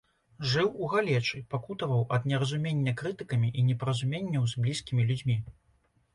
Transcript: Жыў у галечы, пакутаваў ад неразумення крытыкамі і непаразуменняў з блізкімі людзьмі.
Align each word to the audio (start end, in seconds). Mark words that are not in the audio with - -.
Жыў 0.51 0.69
у 0.85 0.87
галечы, 0.93 1.41
пакутаваў 1.51 2.01
ад 2.17 2.25
неразумення 2.31 2.95
крытыкамі 3.03 3.51
і 3.59 3.67
непаразуменняў 3.69 4.51
з 4.55 4.67
блізкімі 4.67 5.09
людзьмі. 5.13 5.39